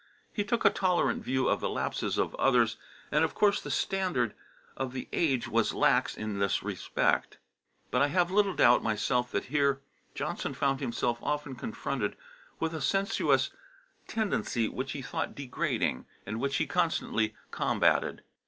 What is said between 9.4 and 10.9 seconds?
here Johnson found